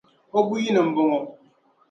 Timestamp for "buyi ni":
0.47-0.81